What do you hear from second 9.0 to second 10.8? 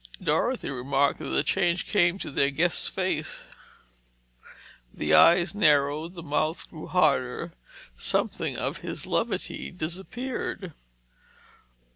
levity disappeared.